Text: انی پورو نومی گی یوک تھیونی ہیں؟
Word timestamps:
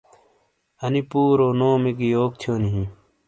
انی 0.85 1.01
پورو 1.09 1.47
نومی 1.59 1.91
گی 1.97 2.07
یوک 2.15 2.31
تھیونی 2.39 2.69
ہیں؟ 2.75 2.89